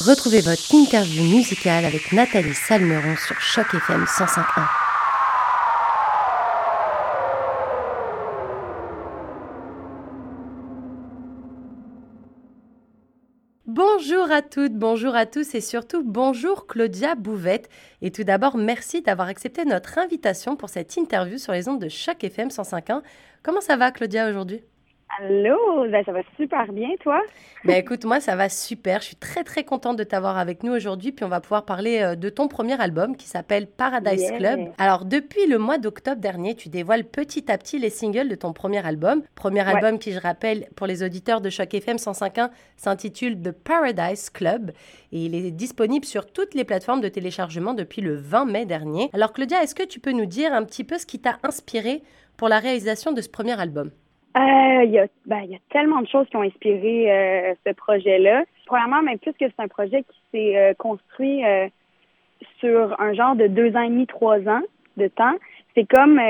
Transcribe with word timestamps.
Retrouvez 0.00 0.40
votre 0.40 0.74
interview 0.74 1.22
musicale 1.24 1.84
avec 1.84 2.12
Nathalie 2.12 2.54
Salmeron 2.54 3.16
sur 3.16 3.38
Choc 3.38 3.66
FM 3.74 4.04
105.1. 4.04 4.66
Bonjour 13.66 14.30
à 14.32 14.40
toutes, 14.40 14.72
bonjour 14.72 15.14
à 15.14 15.26
tous 15.26 15.54
et 15.54 15.60
surtout 15.60 16.02
bonjour 16.02 16.66
Claudia 16.66 17.14
Bouvette. 17.14 17.68
Et 18.00 18.10
tout 18.10 18.24
d'abord, 18.24 18.56
merci 18.56 19.02
d'avoir 19.02 19.28
accepté 19.28 19.66
notre 19.66 19.98
invitation 19.98 20.56
pour 20.56 20.70
cette 20.70 20.96
interview 20.96 21.36
sur 21.36 21.52
les 21.52 21.68
ondes 21.68 21.82
de 21.82 21.90
Choc 21.90 22.24
FM 22.24 22.48
105.1. 22.48 23.02
Comment 23.42 23.60
ça 23.60 23.76
va 23.76 23.90
Claudia 23.90 24.30
aujourd'hui? 24.30 24.62
Allô, 25.18 25.88
ben, 25.90 26.04
ça 26.04 26.12
va 26.12 26.20
super 26.36 26.72
bien, 26.72 26.90
toi? 27.00 27.20
Ben 27.64 27.74
écoute, 27.74 28.04
moi 28.04 28.20
ça 28.20 28.36
va 28.36 28.48
super. 28.48 29.00
Je 29.00 29.06
suis 29.06 29.16
très 29.16 29.42
très 29.42 29.64
contente 29.64 29.96
de 29.96 30.04
t'avoir 30.04 30.38
avec 30.38 30.62
nous 30.62 30.72
aujourd'hui. 30.72 31.10
Puis 31.10 31.24
on 31.24 31.28
va 31.28 31.40
pouvoir 31.40 31.64
parler 31.64 32.00
euh, 32.00 32.14
de 32.14 32.28
ton 32.28 32.48
premier 32.48 32.80
album 32.80 33.16
qui 33.16 33.26
s'appelle 33.26 33.66
Paradise 33.66 34.30
Club. 34.38 34.60
Alors 34.78 35.04
depuis 35.04 35.46
le 35.46 35.58
mois 35.58 35.78
d'octobre 35.78 36.20
dernier, 36.20 36.54
tu 36.54 36.68
dévoiles 36.68 37.04
petit 37.04 37.50
à 37.50 37.58
petit 37.58 37.78
les 37.78 37.90
singles 37.90 38.28
de 38.28 38.34
ton 38.34 38.52
premier 38.52 38.86
album. 38.86 39.22
Premier 39.34 39.60
album 39.60 39.98
qui, 39.98 40.12
je 40.12 40.20
rappelle, 40.20 40.68
pour 40.76 40.86
les 40.86 41.02
auditeurs 41.02 41.40
de 41.40 41.50
Choc 41.50 41.74
FM 41.74 41.96
105.1, 41.96 42.50
s'intitule 42.76 43.40
The 43.42 43.52
Paradise 43.52 44.30
Club 44.30 44.70
et 45.12 45.24
il 45.24 45.34
est 45.34 45.50
disponible 45.50 46.04
sur 46.04 46.26
toutes 46.30 46.54
les 46.54 46.64
plateformes 46.64 47.00
de 47.00 47.08
téléchargement 47.08 47.74
depuis 47.74 48.00
le 48.00 48.14
20 48.14 48.44
mai 48.44 48.64
dernier. 48.64 49.10
Alors 49.12 49.32
Claudia, 49.32 49.62
est-ce 49.62 49.74
que 49.74 49.82
tu 49.82 49.98
peux 49.98 50.12
nous 50.12 50.26
dire 50.26 50.52
un 50.52 50.64
petit 50.64 50.84
peu 50.84 50.98
ce 50.98 51.06
qui 51.06 51.18
t'a 51.18 51.38
inspiré 51.42 52.02
pour 52.36 52.48
la 52.48 52.58
réalisation 52.58 53.12
de 53.12 53.20
ce 53.20 53.28
premier 53.28 53.58
album? 53.60 53.90
Euh, 54.36 54.84
il 54.84 54.92
y, 54.92 55.00
ben, 55.26 55.42
y 55.42 55.56
a 55.56 55.58
tellement 55.70 56.00
de 56.02 56.06
choses 56.06 56.28
qui 56.28 56.36
ont 56.36 56.42
inspiré 56.42 57.10
euh, 57.10 57.54
ce 57.66 57.72
projet-là. 57.72 58.44
Premièrement, 58.66 59.02
même 59.02 59.18
plus 59.18 59.32
que 59.32 59.46
c'est 59.46 59.62
un 59.62 59.66
projet 59.66 60.04
qui 60.04 60.18
s'est 60.30 60.56
euh, 60.56 60.74
construit 60.74 61.42
sur 62.60 63.00
un 63.00 63.12
genre 63.12 63.34
de 63.34 63.48
deux 63.48 63.74
ans 63.74 63.82
et 63.82 63.88
demi, 63.88 64.06
trois 64.06 64.38
ans 64.48 64.62
de 64.96 65.08
temps. 65.08 65.34
C'est 65.74 65.86
comme, 65.88 66.20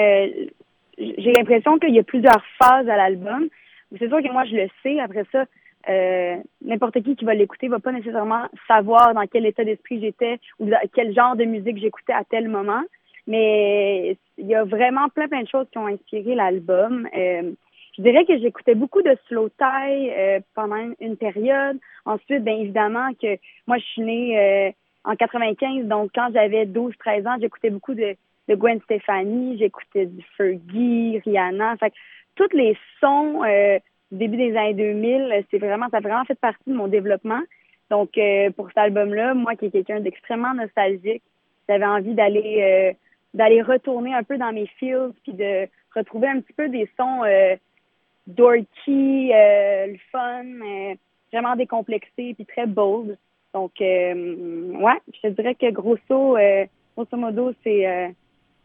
j'ai 0.99 1.33
l'impression 1.33 1.79
qu'il 1.79 1.95
y 1.95 1.99
a 1.99 2.03
plusieurs 2.03 2.43
phases 2.59 2.89
à 2.89 2.97
l'album. 2.97 3.49
C'est 3.99 4.09
sûr 4.09 4.23
que 4.23 4.33
moi, 4.33 4.45
je 4.45 4.57
le 4.57 4.69
sais. 4.83 4.99
Après 5.01 5.25
ça, 5.31 5.45
n'importe 6.63 7.03
qui 7.03 7.17
qui 7.17 7.25
va 7.25 7.35
l'écouter 7.35 7.69
va 7.69 7.81
pas 7.81 7.93
nécessairement 7.93 8.45
savoir 8.67 9.13
dans 9.13 9.27
quel 9.27 9.45
état 9.45 9.65
d'esprit 9.65 10.01
j'étais 10.01 10.39
ou 10.59 10.71
quel 10.95 11.15
genre 11.15 11.37
de 11.37 11.45
musique 11.45 11.79
j'écoutais 11.79 12.13
à 12.13 12.25
tel 12.25 12.49
moment. 12.49 12.83
Mais 13.27 14.17
il 14.39 14.47
y 14.47 14.55
a 14.55 14.65
vraiment 14.65 15.09
plein, 15.11 15.29
plein 15.29 15.43
de 15.43 15.49
choses 15.49 15.67
qui 15.71 15.79
ont 15.79 15.87
inspiré 15.87 16.35
l'album. 16.35 17.07
Je 18.01 18.05
dirais 18.05 18.25
que 18.25 18.39
j'écoutais 18.39 18.75
beaucoup 18.75 19.03
de 19.03 19.15
slow 19.29 19.51
tie 19.51 20.11
euh, 20.11 20.41
pendant 20.55 20.91
une 21.01 21.19
période. 21.19 21.79
Ensuite, 22.07 22.43
bien 22.43 22.55
évidemment 22.55 23.11
que 23.21 23.37
moi, 23.67 23.77
je 23.77 23.85
suis 23.85 24.01
née 24.01 24.39
euh, 24.39 24.71
en 25.05 25.17
95, 25.17 25.85
donc 25.85 26.11
quand 26.15 26.31
j'avais 26.33 26.65
12-13 26.65 27.29
ans, 27.29 27.37
j'écoutais 27.39 27.69
beaucoup 27.69 27.93
de, 27.93 28.17
de 28.49 28.55
Gwen 28.55 28.81
Stefani, 28.85 29.59
j'écoutais 29.59 30.07
du 30.07 30.25
Fergie, 30.35 31.21
Rihanna. 31.27 31.77
Fait 31.77 31.91
que 31.91 31.97
tous 32.37 32.57
les 32.57 32.75
sons 33.01 33.45
euh, 33.45 33.79
du 34.11 34.17
début 34.17 34.39
des 34.39 34.57
années 34.57 34.73
2000, 34.73 35.45
c'est 35.51 35.59
vraiment, 35.59 35.89
ça 35.91 35.99
a 35.99 36.01
vraiment 36.01 36.25
fait 36.25 36.41
partie 36.41 36.71
de 36.71 36.75
mon 36.75 36.89
développement. 36.89 37.43
Donc, 37.91 38.19
pour 38.57 38.69
cet 38.69 38.79
album-là, 38.79 39.35
moi 39.35 39.57
qui 39.57 39.67
est 39.67 39.71
quelqu'un 39.71 40.01
d'extrêmement 40.01 40.55
nostalgique, 40.55 41.23
j'avais 41.69 41.85
envie 41.85 42.15
d'aller 42.15 42.97
d'aller 43.35 43.63
retourner 43.63 44.15
un 44.15 44.23
peu 44.23 44.39
dans 44.39 44.53
mes 44.53 44.67
feels 44.79 45.11
puis 45.23 45.33
de 45.35 45.69
retrouver 45.95 46.29
un 46.29 46.41
petit 46.41 46.53
peu 46.53 46.69
des 46.69 46.89
sons 46.97 47.23
dorky, 48.27 49.33
euh, 49.33 49.87
le 49.87 49.99
fun, 50.13 50.45
vraiment 51.33 51.57
décomplexé 51.57 52.35
puis 52.35 52.47
très 52.47 52.67
bold. 52.67 53.17
Donc, 53.55 53.73
euh, 53.81 54.73
ouais, 54.75 55.01
je 55.13 55.29
te 55.29 55.29
dirais 55.29 55.55
que 55.55 55.71
grosso, 55.71 56.37
euh, 56.37 56.67
grosso 56.97 57.17
modo, 57.17 57.53
c'est 57.65 58.15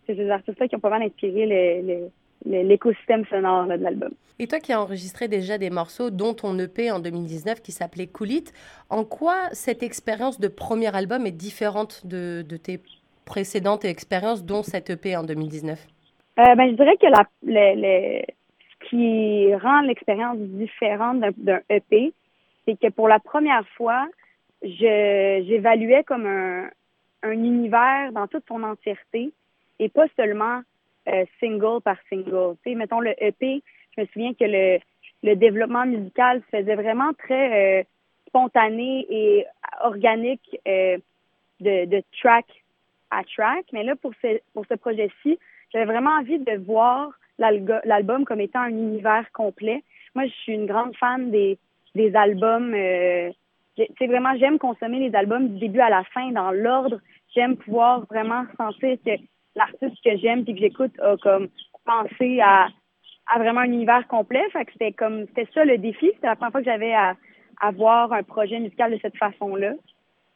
ces 0.06 0.30
artistes-là 0.30 0.68
qui 0.68 0.76
ont 0.76 0.80
pas 0.80 0.90
mal 0.90 1.02
inspiré 1.02 2.12
l'écosystème 2.46 3.26
sonore 3.26 3.66
de 3.66 3.74
l'album. 3.74 4.12
Et 4.38 4.48
toi 4.48 4.60
qui 4.60 4.74
as 4.74 4.82
enregistré 4.82 5.28
déjà 5.28 5.58
des 5.58 5.70
morceaux, 5.70 6.12
dont 6.12 6.34
ton 6.34 6.60
EP 6.60 6.92
en 6.92 7.00
2019 7.00 7.62
qui 7.62 7.72
s'appelait 7.72 8.08
Cool 8.08 8.30
en 8.90 9.06
quoi 9.06 9.36
cette 9.54 9.82
expérience 9.82 10.40
de 10.40 10.50
premier 10.50 10.94
album 10.94 11.26
est 11.26 11.32
différente 11.32 12.06
de, 12.06 12.44
de 12.48 12.58
tes 12.58 12.82
précédentes 13.26 13.86
expériences, 13.86 14.44
dont 14.46 14.62
cette 14.62 14.90
EP 14.90 15.16
en 15.16 15.24
2019 15.24 15.88
ben, 16.36 16.56
Je 16.58 16.76
dirais 16.76 16.98
que 16.98 17.08
la, 17.08 17.74
les, 17.74 18.26
qui 18.90 19.54
rend 19.56 19.82
l'expérience 19.82 20.38
différente 20.38 21.20
d'un 21.38 21.60
EP, 21.70 22.14
c'est 22.66 22.80
que 22.80 22.90
pour 22.90 23.08
la 23.08 23.20
première 23.20 23.68
fois, 23.70 24.08
j'évaluais 24.64 26.04
comme 26.04 26.26
un, 26.26 26.70
un, 27.24 27.32
univers 27.32 28.12
dans 28.12 28.28
toute 28.28 28.46
son 28.48 28.64
entièreté 28.64 29.32
et 29.80 29.90
pas 29.90 30.06
seulement 30.16 30.62
euh, 31.08 31.26
single 31.40 31.82
par 31.82 31.98
single. 32.10 32.56
Tu 32.64 32.72
sais, 32.72 32.76
mettons 32.76 33.00
le 33.00 33.14
EP, 33.24 33.62
je 33.96 34.02
me 34.02 34.08
souviens 34.08 34.34
que 34.34 34.46
le, 34.46 34.80
le 35.24 35.36
développement 35.36 35.86
musical 35.86 36.42
se 36.42 36.58
faisait 36.58 36.76
vraiment 36.76 37.14
très 37.14 37.82
euh, 37.82 37.84
spontané 38.28 39.06
et 39.10 39.46
organique 39.82 40.60
euh, 40.68 40.98
de, 41.60 41.86
de 41.86 42.04
track 42.20 42.46
à 43.12 43.24
track. 43.24 43.66
Mais 43.72 43.84
là, 43.84 43.96
pour 43.96 44.14
ce, 44.22 44.40
pour 44.54 44.66
ce 44.68 44.76
projet-ci, 44.76 45.38
j'avais 45.72 45.86
vraiment 45.86 46.12
envie 46.12 46.40
de 46.40 46.58
voir 46.66 47.12
l'album 47.38 48.26
comme 48.26 48.42
étant 48.42 48.62
un 48.62 48.70
univers 48.70 49.32
complet. 49.34 49.84
Moi, 50.14 50.26
je 50.26 50.34
suis 50.34 50.54
une 50.54 50.66
grande 50.66 50.96
fan 50.96 51.32
des, 51.32 51.58
des 51.94 52.16
albums. 52.16 52.74
Euh, 52.74 53.32
c'est 53.76 54.08
vraiment, 54.08 54.36
j'aime 54.38 54.58
consommer 54.58 55.00
les 55.00 55.16
albums 55.16 55.50
du 55.50 55.60
début 55.60 55.82
à 55.82 55.90
la 55.90 56.04
fin 56.06 56.32
dans 56.32 56.52
l'ordre. 56.52 57.00
J'aime 57.36 57.58
pouvoir 57.58 58.06
vraiment 58.06 58.44
sentir 58.58 58.98
que 59.06 59.12
l'artiste 59.56 60.02
que 60.04 60.18
j'aime 60.18 60.46
et 60.48 60.54
que 60.54 60.60
j'écoute 60.60 60.98
a 61.02 61.18
comme 61.18 61.50
pensé 61.86 62.40
à, 62.42 62.70
à 63.28 63.40
vraiment 63.40 63.62
un 63.62 63.66
univers 63.66 64.08
complet. 64.08 64.44
Fait 64.54 64.64
que 64.66 64.72
c'était 64.72 64.94
comme, 64.94 65.26
c'était 65.28 65.48
ça 65.54 65.66
le 65.66 65.78
défi. 65.78 66.12
C'était 66.14 66.28
la 66.28 66.36
première 66.36 66.52
fois 66.54 66.62
que 66.62 66.70
j'avais 66.72 66.94
à, 66.94 67.16
à 67.60 67.72
voir 67.72 68.14
un 68.14 68.24
projet 68.24 68.60
musical 68.60 68.92
de 68.92 69.00
cette 69.02 69.18
façon-là. 69.18 69.74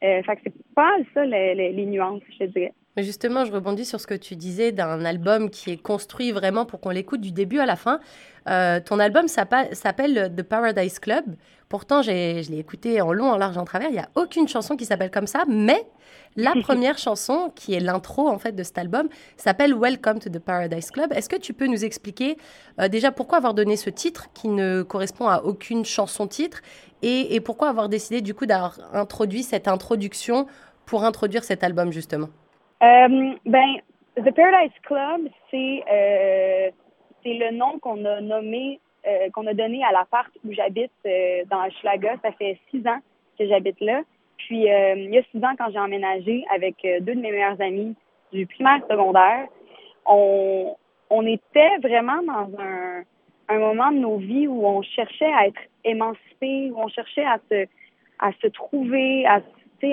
Euh, 0.02 0.22
fait 0.22 0.36
que 0.36 0.42
c'est 0.44 0.74
pas 0.74 0.96
ça 1.14 1.24
les, 1.24 1.54
les, 1.54 1.72
les 1.72 1.86
nuances, 1.86 2.22
je 2.38 2.44
dirais. 2.44 2.72
Justement, 2.96 3.44
je 3.44 3.52
rebondis 3.52 3.84
sur 3.84 4.00
ce 4.00 4.06
que 4.08 4.14
tu 4.14 4.34
disais 4.34 4.72
d'un 4.72 5.04
album 5.04 5.48
qui 5.48 5.70
est 5.70 5.76
construit 5.76 6.32
vraiment 6.32 6.66
pour 6.66 6.80
qu'on 6.80 6.90
l'écoute 6.90 7.20
du 7.20 7.30
début 7.30 7.60
à 7.60 7.66
la 7.66 7.76
fin. 7.76 8.00
Euh, 8.48 8.80
ton 8.80 8.98
album 8.98 9.28
s'appelle 9.28 10.34
The 10.36 10.42
Paradise 10.42 10.98
Club. 10.98 11.24
Pourtant, 11.68 12.02
je 12.02 12.10
l'ai 12.10 12.58
écouté 12.58 13.00
en 13.00 13.12
long, 13.12 13.30
en 13.30 13.36
large, 13.36 13.56
en 13.58 13.64
travers. 13.64 13.90
Il 13.90 13.92
n'y 13.92 14.00
a 14.00 14.08
aucune 14.16 14.48
chanson 14.48 14.76
qui 14.76 14.86
s'appelle 14.86 15.12
comme 15.12 15.28
ça, 15.28 15.44
mais 15.46 15.86
la 16.34 16.52
première 16.62 16.98
chanson, 16.98 17.52
qui 17.54 17.74
est 17.74 17.80
l'intro 17.80 18.28
en 18.28 18.40
fait 18.40 18.56
de 18.56 18.62
cet 18.64 18.76
album, 18.76 19.08
s'appelle 19.36 19.72
Welcome 19.72 20.18
to 20.18 20.28
the 20.28 20.40
Paradise 20.40 20.90
Club. 20.90 21.12
Est-ce 21.12 21.28
que 21.28 21.36
tu 21.36 21.52
peux 21.54 21.68
nous 21.68 21.84
expliquer 21.84 22.38
euh, 22.80 22.88
déjà 22.88 23.12
pourquoi 23.12 23.38
avoir 23.38 23.54
donné 23.54 23.76
ce 23.76 23.88
titre 23.88 24.26
qui 24.34 24.48
ne 24.48 24.82
correspond 24.82 25.28
à 25.28 25.42
aucune 25.42 25.84
chanson 25.84 26.26
titre 26.26 26.60
et, 27.02 27.36
et 27.36 27.40
pourquoi 27.40 27.68
avoir 27.68 27.88
décidé 27.88 28.20
du 28.20 28.34
coup 28.34 28.46
d'avoir 28.46 28.80
introduit 28.92 29.44
cette 29.44 29.68
introduction 29.68 30.48
pour 30.86 31.04
introduire 31.04 31.44
cet 31.44 31.62
album 31.62 31.92
justement? 31.92 32.30
Euh, 32.82 33.34
ben, 33.44 33.76
The 34.16 34.34
Paradise 34.34 34.78
Club, 34.82 35.28
c'est 35.50 35.82
euh, 35.90 36.70
c'est 37.22 37.34
le 37.34 37.50
nom 37.52 37.78
qu'on 37.78 38.04
a 38.04 38.20
nommé, 38.20 38.80
euh, 39.06 39.28
qu'on 39.32 39.46
a 39.46 39.54
donné 39.54 39.84
à 39.84 39.92
l'appart 39.92 40.30
où 40.44 40.52
j'habite 40.52 40.92
euh, 41.06 41.44
dans 41.50 41.68
Schlaga. 41.70 42.16
Ça 42.22 42.32
fait 42.32 42.58
six 42.70 42.86
ans 42.86 43.00
que 43.38 43.46
j'habite 43.46 43.80
là. 43.80 44.02
Puis 44.38 44.70
euh, 44.70 44.94
il 44.96 45.14
y 45.14 45.18
a 45.18 45.22
six 45.30 45.38
ans, 45.44 45.54
quand 45.58 45.70
j'ai 45.70 45.78
emménagé 45.78 46.44
avec 46.54 46.76
deux 46.82 47.14
de 47.14 47.20
mes 47.20 47.30
meilleurs 47.30 47.60
amis 47.60 47.94
du 48.32 48.46
primaire 48.46 48.80
secondaire, 48.90 49.46
on, 50.06 50.76
on 51.10 51.26
était 51.26 51.76
vraiment 51.82 52.22
dans 52.22 52.48
un, 52.58 53.02
un 53.48 53.58
moment 53.58 53.92
de 53.92 53.98
nos 53.98 54.16
vies 54.16 54.46
où 54.46 54.66
on 54.66 54.80
cherchait 54.82 55.32
à 55.32 55.46
être 55.46 55.60
émancipé, 55.84 56.70
où 56.70 56.80
on 56.80 56.88
cherchait 56.88 57.24
à 57.24 57.38
se, 57.50 57.66
à 58.18 58.32
se 58.40 58.46
trouver, 58.46 59.26
à, 59.26 59.42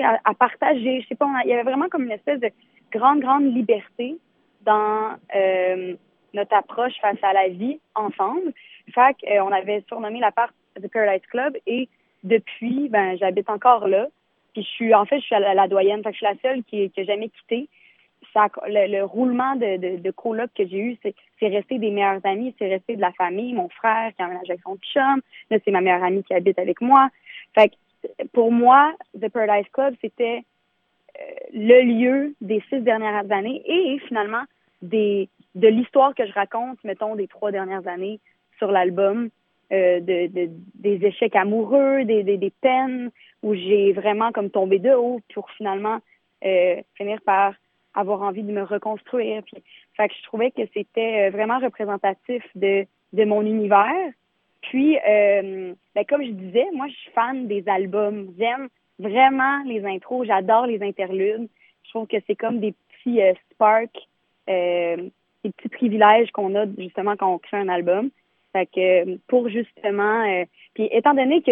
à, 0.02 0.18
à 0.24 0.34
partager. 0.34 1.02
Je 1.02 1.08
sais 1.08 1.14
pas, 1.14 1.28
il 1.44 1.50
y 1.50 1.52
avait 1.52 1.62
vraiment 1.62 1.88
comme 1.88 2.04
une 2.04 2.12
espèce 2.12 2.40
de 2.40 2.50
grande, 2.92 3.20
grande 3.20 3.44
liberté 3.54 4.16
dans 4.62 5.16
euh, 5.34 5.94
notre 6.34 6.54
approche 6.54 6.94
face 7.00 7.22
à 7.22 7.32
la 7.32 7.48
vie 7.48 7.80
ensemble. 7.94 8.52
Fait 8.94 9.16
euh, 9.30 9.40
on 9.40 9.52
avait 9.52 9.84
surnommé 9.88 10.20
la 10.20 10.32
part 10.32 10.52
The 10.80 10.88
Paradise 10.90 11.26
Club 11.30 11.56
et 11.66 11.88
depuis, 12.24 12.88
ben, 12.88 13.16
j'habite 13.18 13.48
encore 13.48 13.86
là. 13.88 14.08
Puis 14.52 14.62
je 14.62 14.68
suis, 14.68 14.94
en 14.94 15.04
fait, 15.04 15.20
je 15.20 15.24
suis 15.24 15.34
à 15.34 15.54
la, 15.54 15.68
doyenne. 15.68 16.02
Fait 16.02 16.10
que 16.10 16.16
je 16.16 16.18
suis 16.18 16.26
la 16.26 16.40
seule 16.42 16.64
qui, 16.64 16.90
qui 16.90 17.00
a 17.00 17.04
jamais 17.04 17.28
quitté. 17.28 17.68
Ça, 18.34 18.48
le, 18.66 19.02
roulement 19.04 19.54
de, 19.56 19.76
de, 19.76 20.02
de 20.02 20.10
coloc 20.10 20.50
que 20.54 20.66
j'ai 20.66 20.78
eu, 20.78 20.98
c'est, 21.02 21.14
c'est 21.38 21.48
resté 21.48 21.78
des 21.78 21.90
meilleurs 21.90 22.24
amis, 22.24 22.54
c'est 22.58 22.68
resté 22.68 22.96
de 22.96 23.00
la 23.00 23.12
famille, 23.12 23.52
mon 23.52 23.68
frère 23.68 24.12
qui 24.14 24.22
a 24.22 24.26
emménagé 24.26 24.52
avec 24.52 24.62
son 24.62 24.76
chum. 24.78 25.22
Là, 25.50 25.58
c'est 25.64 25.70
ma 25.70 25.80
meilleure 25.80 26.02
amie 26.02 26.24
qui 26.24 26.34
habite 26.34 26.58
avec 26.58 26.80
moi. 26.80 27.08
Fait 27.54 27.68
que 27.68 27.74
pour 28.32 28.52
moi, 28.52 28.92
The 29.18 29.28
Paradise 29.28 29.68
Club, 29.72 29.94
c'était 30.00 30.42
le 31.52 31.82
lieu 31.82 32.34
des 32.40 32.62
six 32.68 32.80
dernières 32.80 33.30
années 33.30 33.62
et 33.66 33.98
finalement 34.08 34.44
des 34.82 35.28
de 35.54 35.68
l'histoire 35.68 36.14
que 36.14 36.26
je 36.26 36.32
raconte, 36.32 36.78
mettons, 36.84 37.16
des 37.16 37.26
trois 37.26 37.50
dernières 37.50 37.86
années 37.88 38.20
sur 38.58 38.70
l'album. 38.70 39.30
euh, 39.72 40.00
de, 40.00 40.26
de, 40.28 40.50
des 40.74 41.04
échecs 41.06 41.36
amoureux, 41.36 42.04
des, 42.04 42.22
des, 42.22 42.36
des 42.36 42.52
peines, 42.60 43.10
où 43.42 43.54
j'ai 43.54 43.92
vraiment 43.92 44.32
comme 44.32 44.50
tombé 44.50 44.78
de 44.78 44.92
haut 44.92 45.20
pour 45.34 45.50
finalement 45.52 45.98
euh, 46.44 46.76
finir 46.94 47.20
par 47.22 47.54
avoir 47.94 48.22
envie 48.22 48.42
de 48.42 48.52
me 48.52 48.62
reconstruire. 48.62 49.42
Puis, 49.44 49.62
fait 49.96 50.08
que 50.08 50.14
je 50.14 50.22
trouvais 50.24 50.50
que 50.50 50.62
c'était 50.74 51.26
euh, 51.26 51.30
vraiment 51.30 51.58
représentatif 51.58 52.42
de, 52.54 52.86
de 53.12 53.24
mon 53.24 53.42
univers. 53.42 54.12
Puis, 54.62 54.98
euh, 55.08 55.72
ben, 55.94 56.04
comme 56.08 56.24
je 56.24 56.30
disais, 56.30 56.66
moi, 56.74 56.86
je 56.88 56.94
suis 56.94 57.10
fan 57.12 57.46
des 57.46 57.68
albums. 57.68 58.32
J'aime 58.38 58.68
vraiment 58.98 59.62
les 59.64 59.84
intros. 59.84 60.26
J'adore 60.26 60.66
les 60.66 60.82
interludes. 60.82 61.48
Je 61.84 61.90
trouve 61.90 62.06
que 62.06 62.16
c'est 62.26 62.36
comme 62.36 62.60
des 62.60 62.72
petits 62.72 63.22
euh, 63.22 63.32
sparks, 63.52 64.08
euh, 64.48 64.96
des 65.44 65.50
petits 65.50 65.68
privilèges 65.68 66.30
qu'on 66.32 66.54
a 66.54 66.66
justement 66.76 67.16
quand 67.16 67.32
on 67.32 67.38
crée 67.38 67.58
un 67.58 67.68
album. 67.68 68.10
Fait 68.52 68.66
que 68.66 69.16
pour 69.28 69.48
justement, 69.48 70.22
euh, 70.26 70.44
puis 70.74 70.88
étant 70.90 71.14
donné 71.14 71.42
que 71.42 71.50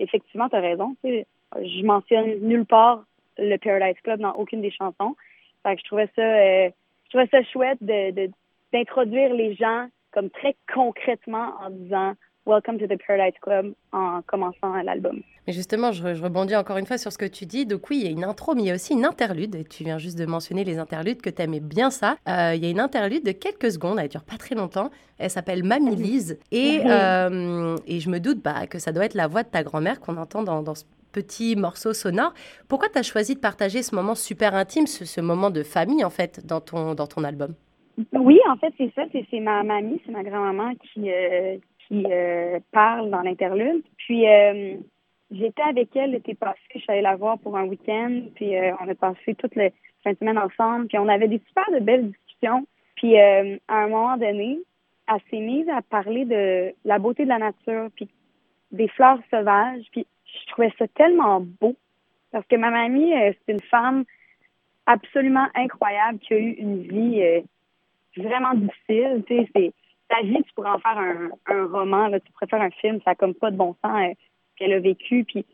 effectivement, 0.00 0.48
tu 0.48 0.56
as 0.56 0.60
raison, 0.60 0.96
je 1.02 1.84
mentionne 1.84 2.38
nulle 2.40 2.64
part 2.64 3.04
le 3.38 3.56
Paradise 3.56 4.00
Club 4.02 4.20
dans 4.20 4.32
aucune 4.32 4.62
des 4.62 4.70
chansons. 4.70 5.16
Fait 5.62 5.74
que 5.74 5.80
je 5.80 5.86
trouvais 5.86 6.08
ça, 6.14 6.22
euh, 6.22 6.70
je 7.04 7.08
trouvais 7.10 7.28
ça 7.30 7.42
chouette 7.50 7.78
de 7.80 8.30
d'introduire 8.72 9.32
les 9.32 9.54
gens 9.54 9.88
comme 10.12 10.28
très 10.28 10.54
concrètement 10.72 11.54
en 11.62 11.70
disant 11.70 12.12
Welcome 12.48 12.78
to 12.78 12.86
the 12.86 12.98
Paradise 13.06 13.38
Club 13.42 13.74
en 13.92 14.22
commençant 14.22 14.72
l'album. 14.82 15.20
Mais 15.46 15.52
justement, 15.52 15.92
je, 15.92 16.02
rebondis 16.02 16.56
encore 16.56 16.78
une 16.78 16.86
fois 16.86 16.96
sur 16.96 17.12
ce 17.12 17.18
que 17.18 17.26
tu 17.26 17.44
dis. 17.44 17.66
Donc 17.66 17.90
oui, 17.90 17.98
il 18.00 18.04
y 18.04 18.08
a 18.08 18.10
une 18.10 18.24
intro, 18.24 18.54
mais 18.54 18.62
il 18.62 18.68
y 18.68 18.70
a 18.70 18.74
aussi 18.74 18.94
une 18.94 19.04
interlude. 19.04 19.54
Et 19.54 19.64
tu 19.64 19.84
viens 19.84 19.98
juste 19.98 20.18
de 20.18 20.24
mentionner 20.24 20.64
les 20.64 20.78
interludes, 20.78 21.20
que 21.20 21.28
tu 21.28 21.42
aimais 21.42 21.60
bien 21.60 21.90
ça. 21.90 22.16
Euh, 22.26 22.54
il 22.54 22.64
y 22.64 22.66
a 22.66 22.70
une 22.70 22.80
interlude 22.80 23.22
de 23.22 23.32
quelques 23.32 23.70
secondes, 23.72 23.98
elle 24.00 24.08
dure 24.08 24.24
pas 24.24 24.38
très 24.38 24.54
longtemps. 24.54 24.88
Elle 25.18 25.28
s'appelle 25.28 25.62
Mamie 25.62 25.94
Lise. 25.94 26.38
Et, 26.50 26.80
euh, 26.86 27.76
et 27.86 28.00
je 28.00 28.08
me 28.08 28.18
doute 28.18 28.38
bah, 28.42 28.66
que 28.66 28.78
ça 28.78 28.92
doit 28.92 29.04
être 29.04 29.14
la 29.14 29.26
voix 29.26 29.42
de 29.42 29.48
ta 29.48 29.62
grand-mère 29.62 30.00
qu'on 30.00 30.16
entend 30.16 30.42
dans, 30.42 30.62
dans 30.62 30.74
ce 30.74 30.84
petit 31.12 31.54
morceau 31.54 31.92
sonore. 31.92 32.32
Pourquoi 32.66 32.88
tu 32.88 32.98
as 32.98 33.02
choisi 33.02 33.34
de 33.34 33.40
partager 33.40 33.82
ce 33.82 33.94
moment 33.94 34.14
super 34.14 34.54
intime, 34.54 34.86
ce, 34.86 35.04
ce, 35.04 35.20
moment 35.20 35.50
de 35.50 35.62
famille 35.62 36.02
en 36.02 36.10
fait, 36.10 36.46
dans 36.46 36.62
ton, 36.62 36.94
dans 36.94 37.06
ton 37.06 37.24
album? 37.24 37.52
Oui, 38.14 38.40
en 38.48 38.56
fait, 38.56 38.72
c'est 38.78 38.90
ça. 38.94 39.02
C'est 39.12 39.40
ma 39.40 39.62
mamie, 39.64 40.00
c'est 40.06 40.12
ma 40.12 40.22
grand-maman 40.22 40.72
qui, 40.76 41.10
euh, 41.10 41.58
qui 41.88 42.04
euh, 42.06 42.60
parle 42.70 43.10
dans 43.10 43.22
l'interlude. 43.22 43.82
Puis 43.96 44.28
euh, 44.28 44.76
j'étais 45.30 45.62
avec 45.62 45.96
elle 45.96 46.12
l'été 46.12 46.34
passé, 46.34 46.60
je 46.74 46.80
suis 46.80 46.90
allée 46.92 47.02
la 47.02 47.16
voir 47.16 47.38
pour 47.38 47.56
un 47.56 47.64
week-end, 47.64 48.22
puis 48.34 48.56
euh, 48.56 48.72
on 48.80 48.88
a 48.88 48.94
passé 48.94 49.34
toute 49.34 49.56
la 49.56 49.70
fin 50.04 50.12
de 50.12 50.18
semaine 50.18 50.38
ensemble, 50.38 50.86
puis 50.86 50.98
on 50.98 51.08
avait 51.08 51.28
des 51.28 51.40
super 51.48 51.64
belles 51.80 52.10
discussions. 52.10 52.66
Puis 52.96 53.16
à 53.18 53.42
un 53.68 53.88
moment 53.88 54.16
donné, 54.16 54.58
elle 55.08 55.20
s'est 55.30 55.40
mise 55.40 55.68
à 55.68 55.82
parler 55.82 56.24
de 56.24 56.74
la 56.84 56.98
beauté 56.98 57.24
de 57.24 57.28
la 57.28 57.38
nature, 57.38 57.88
puis 57.94 58.08
des 58.72 58.88
fleurs 58.88 59.20
sauvages, 59.30 59.84
puis 59.92 60.04
je 60.24 60.52
trouvais 60.52 60.72
ça 60.78 60.86
tellement 60.88 61.40
beau 61.40 61.76
parce 62.32 62.46
que 62.46 62.56
ma 62.56 62.70
mamie, 62.70 63.12
c'est 63.12 63.52
une 63.52 63.60
femme 63.60 64.04
absolument 64.84 65.46
incroyable 65.54 66.18
qui 66.18 66.34
a 66.34 66.38
eu 66.38 66.50
une 66.50 66.82
vie 66.82 67.22
vraiment 68.16 68.54
difficile. 68.54 69.22
Tu 69.26 69.36
sais, 69.36 69.48
c'est 69.54 69.72
ta 70.08 70.22
vie, 70.22 70.42
tu 70.42 70.52
pourrais 70.54 70.70
en 70.70 70.78
faire 70.78 70.98
un, 70.98 71.30
un 71.46 71.66
roman, 71.66 72.08
là, 72.08 72.20
tu 72.20 72.32
pourrais 72.32 72.46
faire 72.46 72.62
un 72.62 72.70
film, 72.70 73.00
ça 73.04 73.10
a 73.10 73.14
comme 73.14 73.34
pas 73.34 73.50
de 73.50 73.56
bon 73.56 73.74
sens 73.84 73.92
euh, 73.94 74.14
qu'elle 74.56 74.72
a 74.72 74.80
vécu. 74.80 75.24
Puis 75.24 75.44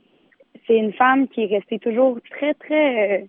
c'est 0.67 0.77
une 0.77 0.93
femme 0.93 1.29
qui 1.29 1.43
est 1.43 1.47
restée 1.47 1.79
toujours 1.79 2.19
très, 2.31 2.55
très, 2.55 3.23
euh, 3.23 3.27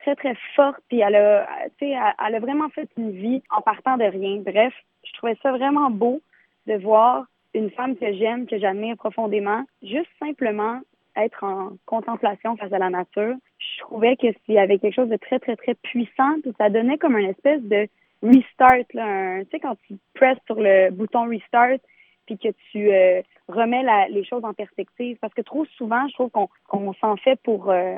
très, 0.00 0.14
très 0.14 0.36
forte. 0.54 0.80
Puis 0.88 1.00
elle 1.00 1.16
a, 1.16 1.46
tu 1.78 1.86
sais, 1.86 1.94
elle, 2.26 2.34
a 2.34 2.40
vraiment 2.40 2.68
fait 2.70 2.88
une 2.96 3.12
vie 3.12 3.42
en 3.50 3.62
partant 3.62 3.96
de 3.96 4.04
rien. 4.04 4.36
Bref, 4.44 4.74
je 5.04 5.12
trouvais 5.14 5.36
ça 5.42 5.52
vraiment 5.52 5.90
beau 5.90 6.20
de 6.66 6.74
voir 6.74 7.24
une 7.54 7.70
femme 7.70 7.96
que 7.96 8.12
j'aime, 8.14 8.46
que 8.46 8.58
j'admire 8.58 8.96
profondément, 8.96 9.64
juste 9.82 10.08
simplement 10.18 10.80
être 11.16 11.44
en 11.44 11.72
contemplation 11.84 12.56
face 12.56 12.72
à 12.72 12.78
la 12.78 12.88
nature. 12.88 13.34
Je 13.58 13.80
trouvais 13.80 14.16
que 14.16 14.28
s'il 14.44 14.54
y 14.54 14.58
avait 14.58 14.78
quelque 14.78 14.94
chose 14.94 15.10
de 15.10 15.16
très, 15.16 15.38
très, 15.38 15.56
très 15.56 15.74
puissant, 15.74 16.40
puis 16.42 16.52
ça 16.58 16.70
donnait 16.70 16.96
comme 16.96 17.18
une 17.18 17.28
espèce 17.28 17.62
de 17.62 17.88
restart, 18.22 18.86
là, 18.94 19.40
tu 19.44 19.50
sais, 19.50 19.60
quand 19.60 19.76
tu 19.86 19.94
presses 20.14 20.38
sur 20.46 20.60
le 20.60 20.90
bouton 20.90 21.28
restart, 21.28 21.78
puis 22.26 22.38
que 22.38 22.48
tu 22.70 22.92
euh, 22.92 23.22
remets 23.48 23.82
la, 23.82 24.08
les 24.08 24.24
choses 24.24 24.44
en 24.44 24.52
perspective. 24.52 25.18
Parce 25.20 25.34
que 25.34 25.42
trop 25.42 25.64
souvent, 25.76 26.06
je 26.08 26.14
trouve 26.14 26.30
qu'on 26.30 26.48
qu'on 26.68 26.92
s'en 26.94 27.16
fait 27.16 27.36
pour, 27.42 27.70
euh, 27.70 27.96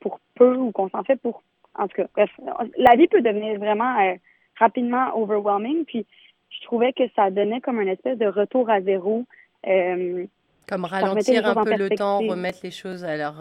pour 0.00 0.20
peu 0.34 0.56
ou 0.56 0.72
qu'on 0.72 0.88
s'en 0.90 1.02
fait 1.02 1.16
pour... 1.16 1.42
En 1.74 1.88
tout 1.88 1.96
cas, 1.96 2.06
bref, 2.14 2.30
la 2.76 2.96
vie 2.96 3.08
peut 3.08 3.22
devenir 3.22 3.58
vraiment 3.58 3.98
euh, 3.98 4.14
rapidement 4.58 5.16
overwhelming. 5.16 5.86
Puis 5.86 6.06
je 6.50 6.60
trouvais 6.64 6.92
que 6.92 7.04
ça 7.16 7.30
donnait 7.30 7.62
comme 7.62 7.80
une 7.80 7.88
espèce 7.88 8.18
de 8.18 8.26
retour 8.26 8.68
à 8.68 8.82
zéro. 8.82 9.24
comme 9.64 10.84
ralentir 10.84 11.46
un 11.46 11.64
peu 11.64 11.76
le 11.76 11.88
temps, 11.88 12.18
remettre 12.18 12.58
les 12.62 12.70
choses 12.70 13.04
à 13.04 13.16
leur, 13.16 13.36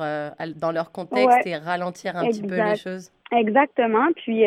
dans 0.55 0.71
leur 0.71 0.93
contexte 0.93 1.45
et 1.45 1.57
ralentir 1.57 2.15
un 2.15 2.27
petit 2.27 2.41
peu 2.41 2.55
les 2.55 2.77
choses. 2.77 3.11
Exactement. 3.33 4.07
Puis 4.15 4.45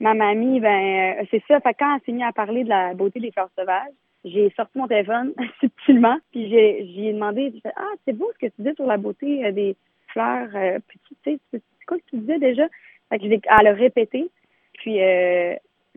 ma 0.00 0.14
mamie, 0.14 0.60
ben 0.60 1.20
euh, 1.20 1.24
c'est 1.30 1.42
ça. 1.46 1.60
Fait 1.60 1.74
quand 1.78 1.94
elle 1.94 2.00
s'est 2.04 2.12
mise 2.12 2.24
à 2.24 2.32
parler 2.32 2.64
de 2.64 2.68
la 2.68 2.94
beauté 2.94 3.20
des 3.20 3.30
fleurs 3.30 3.50
sauvages, 3.56 3.92
j'ai 4.24 4.52
sorti 4.56 4.78
mon 4.78 4.88
téléphone 4.88 5.32
subtilement, 5.60 6.18
puis 6.32 6.50
j'ai 6.50 6.90
j'ai 6.94 7.12
demandé, 7.12 7.52
j'ai 7.54 7.60
fait, 7.60 7.72
ah 7.76 7.92
c'est 8.04 8.12
beau 8.12 8.30
ce 8.34 8.46
que 8.46 8.52
tu 8.52 8.62
dis 8.62 8.74
sur 8.74 8.86
la 8.86 8.96
beauté 8.96 9.44
euh, 9.44 9.52
des 9.52 9.76
fleurs 10.08 10.48
euh, 10.54 10.78
petites. 10.88 11.42
C'est 11.50 11.62
quoi 11.86 11.98
que 11.98 12.04
tu 12.10 12.18
disais 12.18 12.38
déjà? 12.38 12.66
Fait 13.08 13.18
que 13.18 13.26
elle 13.26 13.66
a 13.66 13.72
répété, 13.72 14.30
puis 14.74 15.02
euh, 15.02 15.54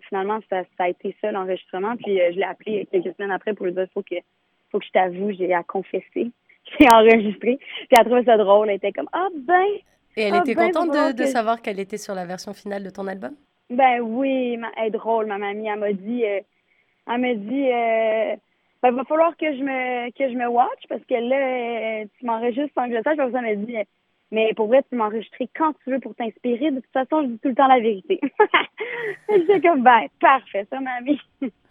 finalement 0.08 0.40
ça, 0.50 0.64
ça 0.78 0.86
a 0.86 0.90
été 0.90 1.16
ça 1.22 1.32
l'enregistrement. 1.32 1.96
Puis 1.98 2.18
je 2.18 2.38
l'ai 2.38 2.44
appelé 2.44 2.88
quelques 2.92 3.16
semaines 3.16 3.32
après 3.32 3.54
pour 3.54 3.66
lui 3.66 3.74
dire 3.74 3.88
faut 3.94 4.02
que 4.02 4.16
faut 4.72 4.80
que 4.80 4.86
je 4.86 4.92
t'avoue, 4.92 5.32
j'ai 5.32 5.54
à 5.54 5.64
confesser, 5.64 6.04
j'ai 6.80 6.90
enregistré. 6.90 7.58
Puis 7.58 7.88
elle 7.92 8.06
trouvait 8.06 8.24
ça 8.24 8.38
drôle, 8.38 8.70
elle 8.70 8.78
était 8.78 8.92
comme 8.92 9.10
ah 9.12 9.28
ben. 9.34 9.66
Et 10.16 10.24
elle 10.24 10.36
ah, 10.36 10.40
était 10.40 10.54
ben, 10.54 10.72
contente 10.72 10.92
de, 10.92 11.24
de 11.24 11.26
savoir 11.26 11.62
qu'elle 11.62 11.80
était 11.80 11.98
sur 11.98 12.14
la 12.14 12.26
version 12.26 12.54
finale 12.54 12.84
de 12.84 12.90
ton 12.92 13.08
album? 13.08 13.36
Ben 13.70 14.02
oui, 14.02 14.58
elle 14.78 14.88
est 14.88 14.90
drôle, 14.92 15.28
ma 15.28 15.38
mamie. 15.38 15.68
Elle 15.68 15.80
m'a 15.80 15.94
dit, 15.94 16.26
euh, 16.26 16.42
elle 17.08 17.22
m'a 17.22 17.34
dit, 17.34 17.72
euh, 17.72 18.36
ben, 18.82 18.92
va 18.92 19.04
falloir 19.06 19.36
que 19.38 19.54
je 19.56 19.64
me, 19.64 20.12
que 20.12 20.30
je 20.30 20.38
me 20.38 20.48
watch 20.48 20.84
parce 20.90 21.04
que 21.06 21.16
là, 21.16 22.02
euh, 22.02 22.06
tu 22.18 22.26
m'enregistres 22.26 22.74
sans 22.76 22.90
que 22.90 22.98
je 22.98 23.04
sache. 23.04 23.18
Ça 23.18 23.42
m'a 23.42 23.56
dit, 23.56 23.78
mais 24.34 24.52
pour 24.56 24.66
vrai, 24.66 24.84
tu 24.90 24.96
m'enregistrer 24.96 25.48
quand 25.56 25.74
tu 25.84 25.92
veux 25.92 26.00
pour 26.00 26.16
t'inspirer. 26.16 26.72
De 26.72 26.80
toute 26.80 26.92
façon, 26.92 27.22
je 27.22 27.28
dis 27.28 27.40
tout 27.40 27.50
le 27.50 27.56
temps 27.56 27.68
la 27.68 27.80
vérité. 27.80 28.20
J'étais 29.30 29.62
comme, 29.62 29.84
ben, 29.84 30.08
parfait, 30.20 30.66
ça, 30.72 30.80
mamie. 30.80 31.22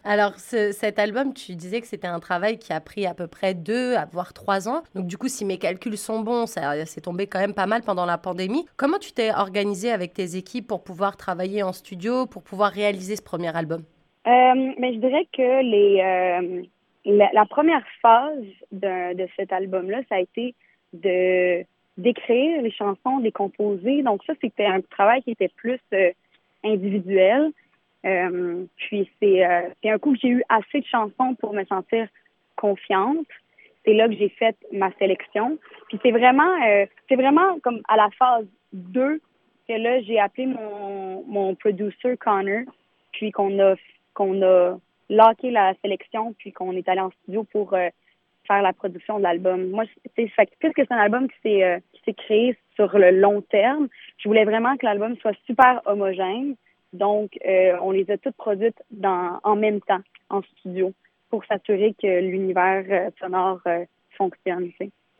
Alors, 0.04 0.34
cet 0.36 0.98
album, 1.00 1.34
tu 1.34 1.56
disais 1.56 1.80
que 1.80 1.88
c'était 1.88 2.06
un 2.06 2.20
travail 2.20 2.58
qui 2.58 2.72
a 2.72 2.80
pris 2.80 3.04
à 3.04 3.14
peu 3.14 3.26
près 3.26 3.54
deux, 3.54 3.94
voire 4.12 4.32
trois 4.32 4.68
ans. 4.68 4.82
Donc, 4.94 5.08
du 5.08 5.18
coup, 5.18 5.26
si 5.26 5.44
mes 5.44 5.58
calculs 5.58 5.98
sont 5.98 6.20
bons, 6.20 6.46
ça 6.46 6.86
s'est 6.86 7.00
tombé 7.00 7.26
quand 7.26 7.40
même 7.40 7.54
pas 7.54 7.66
mal 7.66 7.82
pendant 7.82 8.06
la 8.06 8.16
pandémie. 8.16 8.64
Comment 8.76 8.98
tu 8.98 9.10
t'es 9.10 9.32
organisé 9.34 9.90
avec 9.90 10.14
tes 10.14 10.36
équipes 10.36 10.68
pour 10.68 10.84
pouvoir 10.84 11.16
travailler 11.16 11.64
en 11.64 11.72
studio, 11.72 12.26
pour 12.26 12.44
pouvoir 12.44 12.70
réaliser 12.70 13.16
ce 13.16 13.22
premier 13.22 13.54
album? 13.56 13.82
Euh, 14.28 14.72
mais 14.78 14.94
je 14.94 14.98
dirais 14.98 15.26
que 15.36 15.62
les, 15.62 16.00
euh, 16.00 16.62
la, 17.32 17.46
première 17.46 17.84
phase 18.00 18.44
de, 18.70 19.14
de 19.14 19.28
cet 19.36 19.52
album-là, 19.52 20.02
ça 20.08 20.14
a 20.16 20.20
été 20.20 20.54
de 20.92 21.64
d'écrire 21.96 22.62
les 22.62 22.70
chansons, 22.70 23.18
de 23.18 23.24
les 23.24 23.32
composer. 23.32 24.02
Donc 24.02 24.22
ça, 24.24 24.34
c'était 24.40 24.66
un 24.66 24.80
travail 24.80 25.22
qui 25.22 25.32
était 25.32 25.50
plus 25.56 25.80
euh, 25.92 26.10
individuel. 26.64 27.52
Euh, 28.04 28.64
puis 28.76 29.08
c'est 29.20 29.44
euh, 29.44 29.68
un 29.84 29.98
coup 29.98 30.12
que 30.12 30.18
j'ai 30.20 30.28
eu 30.28 30.42
assez 30.48 30.80
de 30.80 30.86
chansons 30.86 31.34
pour 31.38 31.52
me 31.52 31.64
sentir 31.64 32.08
confiante. 32.56 33.26
C'est 33.84 33.94
là 33.94 34.08
que 34.08 34.14
j'ai 34.14 34.28
fait 34.28 34.56
ma 34.72 34.92
sélection. 34.92 35.58
Puis 35.88 35.98
c'est 36.02 36.10
vraiment 36.10 36.52
euh, 36.66 36.86
c'est 37.08 37.16
vraiment 37.16 37.58
comme 37.60 37.80
à 37.88 37.96
la 37.96 38.08
phase 38.18 38.46
2 38.72 39.20
que 39.68 39.72
là 39.72 40.00
j'ai 40.02 40.18
appelé 40.18 40.46
mon 40.46 41.24
mon 41.26 41.54
producer 41.54 42.16
Connor, 42.16 42.62
puis 43.12 43.30
qu'on 43.30 43.58
a 43.60 43.74
qu'on 44.14 44.42
a 44.42 44.78
locké 45.08 45.50
la 45.50 45.74
sélection, 45.82 46.34
puis 46.38 46.52
qu'on 46.52 46.72
est 46.72 46.88
allé 46.88 47.00
en 47.00 47.10
studio 47.22 47.44
pour 47.44 47.74
euh, 47.74 47.88
faire 48.46 48.62
la 48.62 48.72
production 48.72 49.18
de 49.18 49.22
l'album. 49.22 49.70
Moi, 49.70 49.84
c'est 50.16 50.30
puisque 50.58 50.76
c'est 50.76 50.92
un 50.92 50.98
album 50.98 51.28
qui 51.28 51.36
s'est 51.42 51.82
qui 51.92 52.00
s'est 52.04 52.14
créé 52.14 52.56
sur 52.74 52.96
le 52.98 53.10
long 53.10 53.42
terme, 53.42 53.88
je 54.18 54.28
voulais 54.28 54.44
vraiment 54.44 54.76
que 54.76 54.86
l'album 54.86 55.16
soit 55.16 55.36
super 55.46 55.80
homogène. 55.84 56.54
Donc, 56.92 57.38
euh, 57.46 57.76
on 57.80 57.90
les 57.90 58.10
a 58.10 58.18
toutes 58.18 58.36
produites 58.36 58.82
dans, 58.90 59.40
en 59.44 59.56
même 59.56 59.80
temps, 59.80 60.00
en 60.28 60.42
studio, 60.42 60.92
pour 61.30 61.44
s'assurer 61.46 61.94
que 62.00 62.20
l'univers 62.20 62.84
euh, 62.90 63.10
sonore 63.18 63.60
euh, 63.66 63.84
fonctionne. 64.16 64.70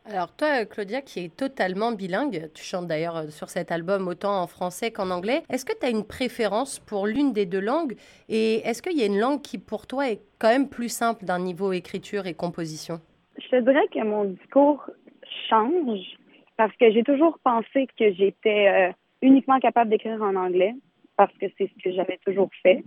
Alors 0.05 0.35
toi, 0.35 0.65
Claudia, 0.65 1.01
qui 1.01 1.21
est 1.21 1.35
totalement 1.35 1.93
bilingue, 1.93 2.51
tu 2.53 2.63
chantes 2.63 2.87
d'ailleurs 2.87 3.31
sur 3.31 3.49
cet 3.49 3.71
album 3.71 4.07
autant 4.09 4.41
en 4.41 4.47
français 4.47 4.91
qu'en 4.91 5.09
anglais, 5.09 5.43
est-ce 5.49 5.63
que 5.63 5.71
tu 5.71 5.85
as 5.85 5.89
une 5.89 6.03
préférence 6.03 6.79
pour 6.79 7.07
l'une 7.07 7.31
des 7.31 7.45
deux 7.45 7.61
langues? 7.61 7.95
Et 8.27 8.55
est-ce 8.67 8.81
qu'il 8.81 8.97
y 8.99 9.01
a 9.01 9.05
une 9.05 9.19
langue 9.19 9.41
qui, 9.41 9.57
pour 9.57 9.87
toi, 9.87 10.09
est 10.09 10.19
quand 10.39 10.49
même 10.49 10.67
plus 10.67 10.89
simple 10.89 11.23
d'un 11.23 11.39
niveau 11.39 11.71
écriture 11.71 12.27
et 12.27 12.33
composition? 12.33 12.99
Te 13.55 13.61
dirais 13.61 13.87
que 13.91 14.03
mon 14.03 14.25
discours 14.25 14.89
change 15.49 15.99
parce 16.57 16.75
que 16.77 16.91
j'ai 16.91 17.03
toujours 17.03 17.39
pensé 17.43 17.87
que 17.97 18.13
j'étais 18.13 18.93
uniquement 19.21 19.59
capable 19.59 19.89
d'écrire 19.89 20.21
en 20.21 20.35
anglais 20.35 20.73
parce 21.17 21.33
que 21.37 21.45
c'est 21.57 21.67
ce 21.67 21.83
que 21.83 21.91
j'avais 21.91 22.19
toujours 22.25 22.49
fait. 22.61 22.83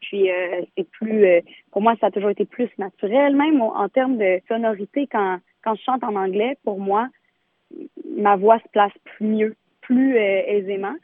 Puis 0.00 0.28
c'est 0.76 0.88
plus, 0.90 1.42
pour 1.72 1.82
moi, 1.82 1.94
ça 2.00 2.06
a 2.06 2.10
toujours 2.10 2.30
été 2.30 2.44
plus 2.44 2.68
naturel, 2.78 3.34
même 3.34 3.60
en 3.60 3.88
termes 3.88 4.16
de 4.18 4.40
sonorité. 4.48 5.08
Quand 5.10 5.38
quand 5.68 5.74
je 5.74 5.82
chante 5.82 6.04
en 6.04 6.16
anglais, 6.16 6.56
pour 6.64 6.80
moi, 6.80 7.08
ma 8.16 8.36
voix 8.36 8.58
se 8.60 8.68
place 8.68 8.92
plus 9.04 9.26
mieux, 9.26 9.56
plus 9.80 10.16
aisément. 10.16 10.94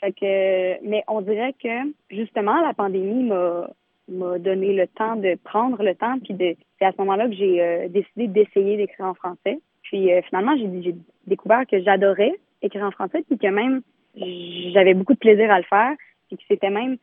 Fait 0.00 0.12
que, 0.12 0.84
mais 0.86 1.04
on 1.08 1.20
dirait 1.20 1.54
que 1.54 1.92
justement 2.10 2.60
la 2.60 2.74
pandémie 2.74 3.24
m'a 3.24 3.68
m'a 4.10 4.38
donné 4.38 4.74
le 4.74 4.86
temps 4.86 5.16
de 5.16 5.36
prendre 5.44 5.82
le 5.82 5.94
temps, 5.94 6.18
puis 6.18 6.34
de 6.34 6.56
c'est 6.78 6.84
à 6.84 6.92
ce 6.92 6.96
moment-là 6.98 7.28
que 7.28 7.34
j'ai 7.34 7.62
euh, 7.62 7.88
décidé 7.88 8.26
d'essayer 8.28 8.76
d'écrire 8.76 9.06
en 9.06 9.14
français. 9.14 9.60
Puis 9.82 10.12
euh, 10.12 10.20
finalement, 10.28 10.56
j'ai 10.56 10.94
découvert 11.26 11.66
que 11.66 11.80
j'adorais 11.82 12.34
écrire 12.62 12.84
en 12.84 12.90
français, 12.90 13.24
puis 13.28 13.38
que 13.38 13.46
même 13.46 13.82
j'avais 14.16 14.94
beaucoup 14.94 15.14
de 15.14 15.18
plaisir 15.18 15.50
à 15.50 15.58
le 15.58 15.64
faire, 15.64 15.94
puis 16.28 16.36
que 16.36 16.42
c'était 16.48 16.70
même 16.70 16.96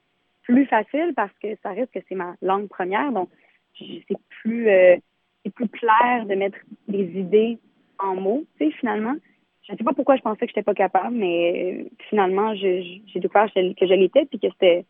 plus 0.44 0.66
facile 0.66 1.14
parce 1.16 1.32
que 1.42 1.56
ça 1.64 1.72
reste 1.72 1.92
que 1.94 2.00
c'est 2.08 2.16
ma 2.16 2.36
langue 2.42 2.68
première, 2.68 3.12
donc 3.12 3.30
c'est 3.78 4.18
plus 4.42 4.70
euh, 4.70 4.96
c'est 5.44 5.54
plus 5.54 5.70
clair 5.70 6.26
de 6.26 6.36
mettre 6.36 6.58
des 6.88 7.06
idées 7.20 7.60
en 8.00 8.16
mots, 8.16 8.44
tu 8.60 8.66
sais, 8.66 8.72
finalement. 8.80 9.16
Je 9.64 9.74
ne 9.74 9.78
sais 9.78 9.84
pas 9.84 9.94
pourquoi 9.94 10.16
je 10.16 10.22
pensais 10.22 10.46
que 10.46 10.48
j'étais 10.48 10.64
pas 10.64 10.74
capable, 10.74 11.16
mais 11.16 11.88
finalement, 12.10 12.56
j'ai 12.56 13.02
découvert 13.16 13.52
que 13.54 13.60
je 13.60 13.94
l'étais, 13.94 14.26
puis 14.26 14.40
que 14.40 14.48
c'était 14.52 14.86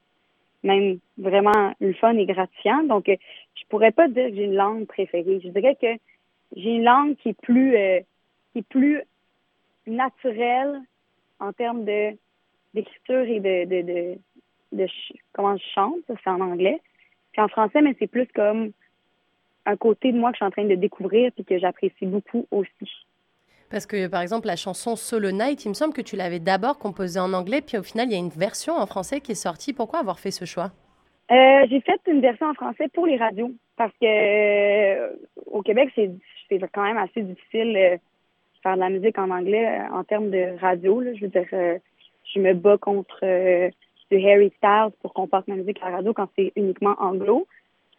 même 0.63 0.99
vraiment 1.17 1.73
le 1.79 1.93
fun 1.93 2.17
et 2.17 2.25
gratifiant. 2.25 2.83
Donc, 2.83 3.05
je 3.07 3.63
pourrais 3.69 3.91
pas 3.91 4.07
dire 4.07 4.29
que 4.29 4.35
j'ai 4.35 4.43
une 4.43 4.55
langue 4.55 4.85
préférée. 4.85 5.39
Je 5.43 5.49
dirais 5.49 5.77
que 5.79 5.99
j'ai 6.55 6.71
une 6.71 6.83
langue 6.83 7.15
qui 7.17 7.29
est 7.29 7.41
plus 7.41 7.75
euh, 7.75 7.99
qui 8.51 8.59
est 8.59 8.67
plus 8.67 9.01
naturelle 9.85 10.81
en 11.39 11.53
termes 11.53 11.85
de 11.85 12.17
d'écriture 12.73 13.23
et 13.23 13.39
de, 13.39 13.65
de, 13.65 13.81
de, 13.81 14.17
de 14.73 14.87
comment 15.33 15.57
je 15.57 15.63
chante, 15.73 15.99
c'est 16.07 16.29
en 16.29 16.41
anglais. 16.41 16.81
Puis 17.31 17.41
en 17.41 17.47
français, 17.47 17.81
mais 17.81 17.95
c'est 17.97 18.07
plus 18.07 18.27
comme 18.27 18.71
un 19.65 19.77
côté 19.77 20.11
de 20.11 20.17
moi 20.17 20.31
que 20.31 20.35
je 20.35 20.37
suis 20.39 20.45
en 20.45 20.51
train 20.51 20.65
de 20.65 20.75
découvrir 20.75 21.31
puis 21.33 21.43
que 21.43 21.57
j'apprécie 21.59 22.05
beaucoup 22.05 22.47
aussi. 22.51 23.06
Parce 23.69 23.85
que, 23.85 24.07
par 24.07 24.21
exemple, 24.21 24.47
la 24.47 24.55
chanson 24.55 24.95
Solo 24.95 25.31
Night, 25.31 25.65
il 25.65 25.69
me 25.69 25.73
semble 25.73 25.93
que 25.93 26.01
tu 26.01 26.15
l'avais 26.15 26.39
d'abord 26.39 26.77
composée 26.77 27.19
en 27.19 27.33
anglais, 27.33 27.61
puis 27.61 27.77
au 27.77 27.83
final, 27.83 28.07
il 28.07 28.13
y 28.13 28.15
a 28.15 28.19
une 28.19 28.29
version 28.29 28.75
en 28.75 28.85
français 28.85 29.19
qui 29.19 29.33
est 29.33 29.35
sortie. 29.35 29.73
Pourquoi 29.73 29.99
avoir 29.99 30.19
fait 30.19 30.31
ce 30.31 30.45
choix? 30.45 30.71
Euh, 31.29 31.67
j'ai 31.69 31.81
fait 31.81 31.99
une 32.07 32.21
version 32.21 32.47
en 32.47 32.53
français 32.53 32.87
pour 32.93 33.05
les 33.05 33.17
radios 33.17 33.51
parce 33.75 33.91
que 33.99 34.05
euh, 34.05 35.09
au 35.47 35.61
Québec, 35.61 35.89
c'est 35.95 36.59
quand 36.71 36.83
même 36.83 36.97
assez 36.97 37.21
difficile 37.21 37.73
de 37.73 37.95
euh, 37.95 37.97
faire 38.63 38.75
de 38.75 38.79
la 38.79 38.89
musique 38.89 39.19
en 39.19 39.29
anglais 39.29 39.81
en 39.91 40.05
termes 40.05 40.29
de 40.29 40.57
radio. 40.61 41.03
Je 41.03 41.21
veux 41.21 41.27
dire, 41.27 41.45
je 41.51 42.39
me 42.39 42.53
bats 42.53 42.77
contre 42.77 43.25
Harry 43.25 44.53
Styles 44.57 44.91
pour 45.01 45.13
qu'on 45.13 45.27
passe 45.27 45.45
ma 45.47 45.55
musique 45.55 45.79
à 45.81 45.89
la 45.89 45.97
radio 45.97 46.13
quand 46.13 46.29
c'est 46.37 46.53
uniquement 46.55 46.95
anglo. 46.97 47.45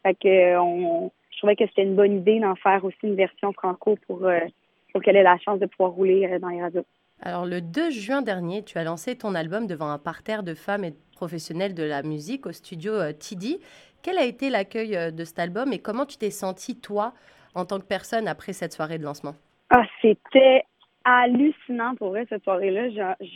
Fait 0.03 0.15
que 0.15 0.57
on, 0.59 1.11
je 1.31 1.39
trouvais 1.39 1.57
que 1.57 1.67
c'était 1.67 1.83
une 1.83 1.97
bonne 1.97 2.17
idée 2.17 2.41
d'en 2.41 2.55
faire 2.55 2.83
aussi 2.85 2.99
une 3.03 3.15
version 3.15 3.53
franco 3.53 3.99
pour 4.07 4.27
pour 4.99 5.05
qu'elle 5.05 5.17
ait 5.17 5.23
la 5.23 5.39
chance 5.39 5.61
de 5.61 5.67
pouvoir 5.67 5.93
rouler 5.93 6.27
euh, 6.27 6.41
dans 6.41 6.49
les 6.49 6.61
radios. 6.61 6.85
Alors, 7.23 7.47
le 7.47 7.61
2 7.61 7.91
juin 7.91 8.21
dernier, 8.21 8.65
tu 8.65 8.79
as 8.79 8.85
lancé 8.85 9.17
ton 9.17 9.37
album 9.37 9.69
devant 9.69 9.89
un 9.91 9.99
parterre 9.99 10.43
de 10.43 10.55
femmes 10.55 10.83
et 10.83 10.91
de 10.91 10.97
professionnels 11.13 11.73
de 11.73 11.85
la 11.85 12.03
musique 12.03 12.47
au 12.47 12.53
studio 12.53 12.95
euh, 12.95 13.13
TD. 13.13 13.61
Quel 14.03 14.19
a 14.19 14.25
été 14.25 14.51
l'accueil 14.51 14.97
euh, 14.97 15.13
de 15.13 15.23
cet 15.23 15.39
album 15.39 15.73
et 15.73 15.79
comment 15.79 16.05
tu 16.05 16.17
t'es 16.17 16.31
sentie, 16.31 16.81
toi, 16.81 17.13
en 17.55 17.65
tant 17.65 17.79
que 17.79 17.85
personne, 17.85 18.27
après 18.27 18.53
cette 18.53 18.73
soirée 18.73 18.99
de 18.99 19.05
lancement? 19.05 19.35
Ah, 19.71 19.85
c'était 20.03 20.65
hallucinant 21.05 21.95
pour 21.95 22.09
vrai, 22.09 22.27
cette 22.29 22.43
soirée-là. 22.43 22.89
Je, 23.21 23.27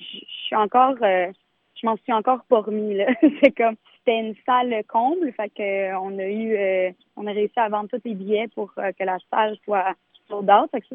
suis 0.47 0.57
encore, 0.57 0.97
je 1.00 1.87
m'en 1.87 1.97
suis 1.99 2.12
encore 2.12 2.42
pas 2.49 2.61
remis, 2.61 2.99
C'est 3.40 3.52
comme, 3.52 3.76
c'était 3.99 4.19
une 4.19 4.35
salle 4.45 4.83
comble, 4.88 5.33
fait 5.35 5.50
que 5.50 5.95
on 5.95 6.19
a 6.19 6.26
eu, 6.26 6.92
on 7.14 7.28
a 7.28 7.33
réussi 7.33 7.59
à 7.61 7.69
vendre 7.69 7.88
tous 7.88 8.00
les 8.04 8.14
billets 8.14 8.49
pour 8.49 8.75
que 8.75 9.04
la 9.04 9.19
salle 9.31 9.57
soit 9.64 9.95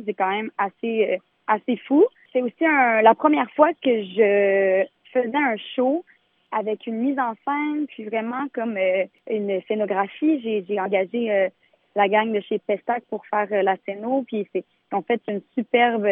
c'est 0.05 0.13
quand 0.13 0.29
même 0.29 0.51
assez, 0.57 1.13
euh, 1.13 1.17
assez 1.47 1.77
fou. 1.87 2.05
C'est 2.33 2.41
aussi 2.41 2.63
la 2.63 3.13
première 3.15 3.49
fois 3.51 3.69
que 3.73 4.03
je 4.03 4.85
faisais 5.13 5.37
un 5.37 5.55
show 5.75 6.03
avec 6.51 6.87
une 6.87 6.97
mise 6.97 7.19
en 7.19 7.33
scène, 7.45 7.87
puis 7.87 8.05
vraiment 8.05 8.47
comme 8.53 8.77
euh, 8.77 9.05
une 9.29 9.61
scénographie. 9.67 10.65
J'ai 10.67 10.79
engagé 10.79 11.31
euh, 11.31 11.49
la 11.95 12.07
gang 12.07 12.31
de 12.31 12.39
chez 12.41 12.59
Pestac 12.59 13.03
pour 13.09 13.25
faire 13.25 13.47
la 13.63 13.75
scéno, 13.85 14.23
puis 14.27 14.47
c'est 14.53 14.65
en 14.91 15.01
fait 15.01 15.21
une 15.27 15.41
superbe 15.57 16.07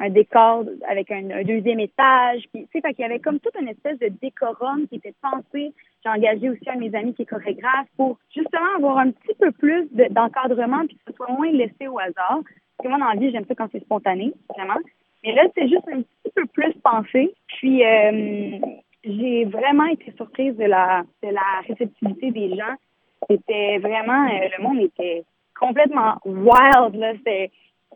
un 0.00 0.08
décor 0.08 0.64
avec 0.88 1.10
un, 1.10 1.42
deuxième 1.44 1.78
étage. 1.78 2.42
Puis, 2.52 2.66
tu 2.72 2.80
sais, 2.80 2.94
qu'il 2.94 3.02
y 3.02 3.04
avait 3.04 3.20
comme 3.20 3.38
toute 3.38 3.54
une 3.60 3.68
espèce 3.68 3.98
de 3.98 4.08
décorum 4.20 4.88
qui 4.88 4.96
était 4.96 5.14
pensé. 5.20 5.72
J'ai 6.02 6.10
engagé 6.10 6.48
aussi 6.48 6.68
un 6.68 6.76
de 6.76 6.80
mes 6.80 6.94
amis 6.94 7.14
qui 7.14 7.22
est 7.22 7.26
chorégraphe 7.26 7.86
pour 7.96 8.18
justement 8.34 8.76
avoir 8.76 8.98
un 8.98 9.10
petit 9.10 9.34
peu 9.38 9.52
plus 9.52 9.86
d'encadrement 9.92 10.86
puis 10.86 10.96
que 10.96 11.02
ce 11.08 11.12
soit 11.12 11.30
moins 11.30 11.50
laissé 11.52 11.86
au 11.86 11.98
hasard. 11.98 12.40
Parce 12.76 12.84
que 12.84 12.88
moi, 12.88 12.98
dans 12.98 13.12
la 13.12 13.20
vie, 13.20 13.30
j'aime 13.30 13.44
ça 13.46 13.54
quand 13.54 13.68
c'est 13.70 13.84
spontané, 13.84 14.32
vraiment. 14.48 14.80
Mais 15.22 15.34
là, 15.34 15.42
c'est 15.54 15.68
juste 15.68 15.86
un 15.92 16.00
petit 16.00 16.32
peu 16.34 16.46
plus 16.46 16.72
pensé. 16.82 17.34
Puis, 17.46 17.84
euh, 17.84 18.58
j'ai 19.04 19.44
vraiment 19.44 19.86
été 19.86 20.12
surprise 20.16 20.56
de 20.56 20.64
la, 20.64 21.02
de 21.22 21.28
la 21.28 21.60
réceptivité 21.68 22.30
des 22.30 22.56
gens. 22.56 22.74
C'était 23.28 23.78
vraiment, 23.78 24.24
euh, 24.28 24.48
le 24.56 24.62
monde 24.62 24.80
était 24.80 25.24
complètement 25.58 26.16
wild, 26.24 26.94
là. 26.94 27.12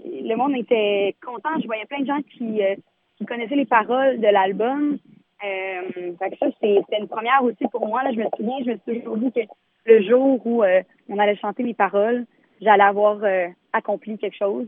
Le 0.05 0.37
monde 0.37 0.57
était 0.57 1.17
content. 1.25 1.59
Je 1.61 1.67
voyais 1.67 1.87
plein 1.87 2.01
de 2.01 2.07
gens 2.07 2.21
qui, 2.37 2.63
euh, 2.63 2.77
qui 3.17 3.27
connaissaient 3.27 3.57
les 3.57 3.67
paroles 3.67 4.21
de 4.21 4.27
l'album. 4.27 4.99
Euh, 5.45 6.13
ça, 6.19 6.47
c'était 6.61 6.99
une 6.99 7.09
première 7.09 7.43
aussi 7.43 7.67
pour 7.71 7.87
moi. 7.87 8.03
Je 8.13 8.19
me 8.19 8.27
souviens, 8.37 8.59
je 8.65 8.71
me 8.71 8.79
suis 8.79 9.01
toujours 9.01 9.17
dit 9.19 9.33
que 9.33 9.41
le 9.87 10.03
jour 10.03 10.41
où 10.47 10.63
euh, 10.63 10.83
on 11.09 11.19
allait 11.19 11.37
chanter 11.37 11.63
les 11.63 11.75
paroles, 11.75 12.25
j'allais 12.61 12.85
avoir 12.85 13.19
euh, 13.23 13.49
accompli 13.73 14.19
quelque 14.19 14.37
chose. 14.37 14.67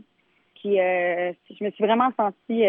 Puis 0.55 0.75
je 0.75 1.63
me 1.63 1.69
suis 1.71 1.83
vraiment 1.83 2.09
sentie, 2.17 2.63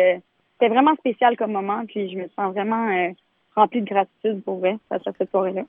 c'était 0.52 0.68
vraiment 0.68 0.94
spécial 0.96 1.36
comme 1.38 1.52
moment. 1.52 1.84
Puis 1.86 2.10
je 2.10 2.18
me 2.18 2.28
sens 2.36 2.52
vraiment 2.52 3.12
remplie 3.56 3.80
de 3.80 3.86
gratitude 3.86 4.42
pour 4.44 4.58
vrai 4.58 4.76
face 4.90 5.00
à 5.06 5.12
cette 5.16 5.30
soirée-là. 5.30 5.62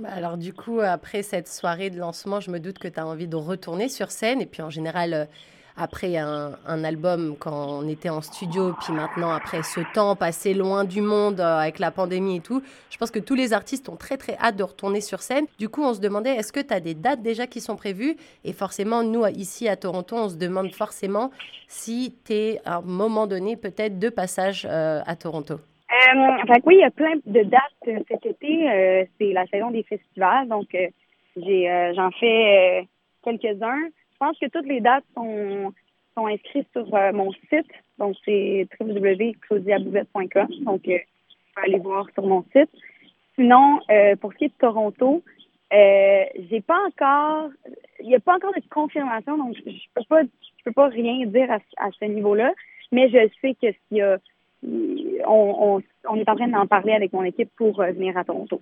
Bah, 0.00 0.08
alors 0.12 0.36
du 0.36 0.52
coup, 0.52 0.80
après 0.80 1.22
cette 1.22 1.46
soirée 1.46 1.88
de 1.88 1.98
lancement, 1.98 2.40
je 2.40 2.50
me 2.50 2.58
doute 2.58 2.80
que 2.80 2.88
tu 2.88 2.98
as 2.98 3.06
envie 3.06 3.28
de 3.28 3.36
retourner 3.36 3.88
sur 3.88 4.10
scène. 4.10 4.40
Et 4.40 4.46
puis 4.46 4.60
en 4.60 4.70
général, 4.70 5.28
après 5.76 6.16
un, 6.16 6.54
album 6.66 7.36
quand 7.38 7.80
on 7.82 7.88
était 7.88 8.08
en 8.08 8.20
studio, 8.20 8.74
puis 8.82 8.92
maintenant 8.92 9.30
après 9.30 9.62
ce 9.62 9.80
temps 9.94 10.16
passé 10.16 10.54
loin 10.54 10.84
du 10.84 11.00
monde 11.00 11.40
euh, 11.40 11.58
avec 11.58 11.78
la 11.78 11.90
pandémie 11.90 12.36
et 12.36 12.40
tout, 12.40 12.62
je 12.90 12.98
pense 12.98 13.10
que 13.10 13.18
tous 13.18 13.34
les 13.34 13.52
artistes 13.52 13.88
ont 13.88 13.96
très 13.96 14.16
très 14.16 14.36
hâte 14.38 14.56
de 14.56 14.62
retourner 14.62 15.00
sur 15.00 15.20
scène. 15.20 15.46
Du 15.58 15.68
coup, 15.68 15.82
on 15.82 15.94
se 15.94 16.00
demandait, 16.00 16.34
est-ce 16.34 16.52
que 16.52 16.60
tu 16.60 16.74
as 16.74 16.80
des 16.80 16.94
dates 16.94 17.22
déjà 17.22 17.46
qui 17.46 17.60
sont 17.60 17.76
prévues? 17.76 18.16
Et 18.44 18.52
forcément, 18.52 19.02
nous, 19.02 19.26
ici 19.26 19.68
à 19.68 19.76
Toronto, 19.76 20.16
on 20.16 20.28
se 20.28 20.36
demande 20.36 20.72
forcément 20.72 21.30
si 21.68 22.14
tu 22.26 22.32
es 22.32 22.60
à 22.64 22.76
un 22.76 22.82
moment 22.82 23.26
donné 23.26 23.56
peut-être 23.56 23.98
de 23.98 24.08
passage 24.08 24.66
euh, 24.68 25.00
à 25.06 25.16
Toronto. 25.16 25.54
Euh, 25.54 26.58
oui, 26.64 26.76
il 26.76 26.80
y 26.80 26.84
a 26.84 26.90
plein 26.90 27.14
de 27.26 27.42
dates 27.42 27.62
euh, 27.88 27.98
cet 28.08 28.26
été. 28.26 29.08
c'est 29.18 29.32
la 29.32 29.46
saison 29.46 29.70
des 29.70 29.82
festivals, 29.82 30.48
donc 30.48 30.76
j'en 31.36 32.10
fais 32.20 32.86
quelques-uns. 33.24 33.88
Je 34.22 34.26
pense 34.28 34.38
que 34.38 34.46
toutes 34.46 34.68
les 34.68 34.80
dates 34.80 35.04
sont, 35.16 35.72
inscrites 36.16 36.68
sur 36.70 36.94
euh, 36.94 37.12
mon 37.12 37.32
site. 37.32 37.66
Donc, 37.98 38.14
c'est 38.24 38.68
www.claudiabouvette.com. 38.78 40.46
Donc, 40.60 40.86
euh, 40.86 40.98
aller 41.56 41.80
voir 41.80 42.06
sur 42.14 42.24
mon 42.24 42.44
site. 42.52 42.70
Sinon, 43.34 43.80
euh, 43.90 44.14
pour 44.14 44.32
ce 44.32 44.38
qui 44.38 44.44
est 44.44 44.48
de 44.48 44.54
Toronto, 44.60 45.24
euh, 45.72 46.24
j'ai 46.48 46.60
pas 46.60 46.78
encore, 46.86 47.48
il 47.98 48.06
n'y 48.06 48.14
a 48.14 48.20
pas 48.20 48.36
encore 48.36 48.54
de 48.54 48.62
confirmation, 48.70 49.36
donc 49.38 49.56
je, 49.56 49.70
peux 49.92 50.04
pas, 50.08 50.22
je 50.22 50.64
peux 50.64 50.72
pas 50.72 50.86
rien 50.86 51.26
dire 51.26 51.50
à, 51.50 51.58
à 51.84 51.90
ce 51.90 52.04
niveau-là. 52.04 52.52
Mais 52.92 53.08
je 53.08 53.28
sais 53.40 53.56
que 53.60 53.72
s'il 53.72 53.96
y 53.96 54.02
a, 54.02 54.18
on 54.64 55.80
est 55.80 56.28
en 56.28 56.36
train 56.36 56.46
d'en 56.46 56.68
parler 56.68 56.92
avec 56.92 57.12
mon 57.12 57.24
équipe 57.24 57.50
pour 57.56 57.82
venir 57.82 58.16
à 58.16 58.22
Toronto. 58.22 58.60